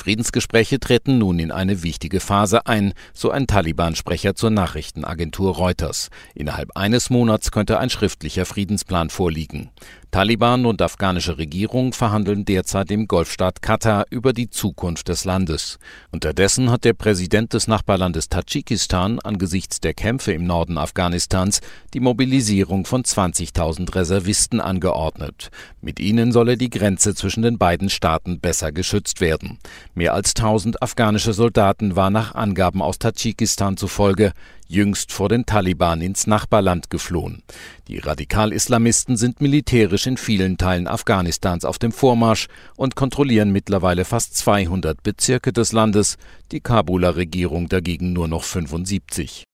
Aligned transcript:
Friedensgespräche 0.00 0.80
treten 0.80 1.18
nun 1.18 1.38
in 1.38 1.52
eine 1.52 1.82
wichtige 1.82 2.20
Phase 2.20 2.66
ein, 2.66 2.94
so 3.12 3.30
ein 3.30 3.46
Taliban-Sprecher 3.46 4.34
zur 4.34 4.48
Nachrichtenagentur 4.48 5.54
Reuters. 5.54 6.08
Innerhalb 6.34 6.74
eines 6.74 7.10
Monats 7.10 7.50
könnte 7.50 7.78
ein 7.78 7.90
schriftlicher 7.90 8.46
Friedensplan 8.46 9.10
vorliegen. 9.10 9.68
Taliban 10.10 10.66
und 10.66 10.82
afghanische 10.82 11.38
Regierung 11.38 11.92
verhandeln 11.92 12.44
derzeit 12.44 12.90
im 12.90 13.06
Golfstaat 13.06 13.62
Katar 13.62 14.06
über 14.10 14.32
die 14.32 14.50
Zukunft 14.50 15.06
des 15.06 15.24
Landes. 15.24 15.78
Unterdessen 16.10 16.68
hat 16.72 16.84
der 16.84 16.94
Präsident 16.94 17.52
des 17.52 17.68
Nachbarlandes 17.68 18.28
Tadschikistan 18.28 19.20
angesichts 19.20 19.78
der 19.78 19.94
Kämpfe 19.94 20.32
im 20.32 20.42
Norden 20.42 20.78
Afghanistans 20.78 21.60
die 21.94 22.00
Mobilisierung 22.00 22.86
von 22.86 23.04
20.000 23.04 23.94
Reservisten 23.94 24.60
angeordnet. 24.60 25.50
Mit 25.80 26.00
ihnen 26.00 26.32
solle 26.32 26.56
die 26.56 26.70
Grenze 26.70 27.14
zwischen 27.14 27.44
den 27.44 27.58
beiden 27.58 27.88
Staaten 27.88 28.40
besser 28.40 28.72
geschützt 28.72 29.20
werden. 29.20 29.58
Mehr 29.94 30.14
als 30.14 30.34
1000 30.36 30.82
afghanische 30.82 31.32
Soldaten 31.32 31.96
waren 31.96 32.12
nach 32.12 32.34
Angaben 32.34 32.80
aus 32.80 32.98
Tadschikistan 32.98 33.76
zufolge 33.76 34.32
jüngst 34.68 35.10
vor 35.10 35.28
den 35.28 35.46
Taliban 35.46 36.00
ins 36.00 36.28
Nachbarland 36.28 36.90
geflohen. 36.90 37.42
Die 37.88 37.98
Radikal-Islamisten 37.98 39.16
sind 39.16 39.40
militärisch 39.40 40.06
in 40.06 40.16
vielen 40.16 40.58
Teilen 40.58 40.86
Afghanistans 40.86 41.64
auf 41.64 41.78
dem 41.78 41.90
Vormarsch 41.90 42.46
und 42.76 42.94
kontrollieren 42.94 43.50
mittlerweile 43.50 44.04
fast 44.04 44.36
200 44.36 45.02
Bezirke 45.02 45.52
des 45.52 45.72
Landes, 45.72 46.18
die 46.52 46.60
Kabuler 46.60 47.16
Regierung 47.16 47.68
dagegen 47.68 48.12
nur 48.12 48.28
noch 48.28 48.44
75. 48.44 49.44